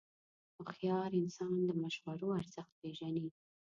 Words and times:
هوښیار 0.55 1.11
انسان 1.21 1.53
د 1.65 1.69
مشورو 1.83 2.27
ارزښت 2.39 2.73
پېژني. 2.81 3.27